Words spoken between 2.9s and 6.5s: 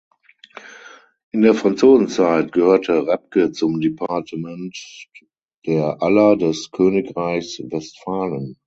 Repke zum Departement der Aller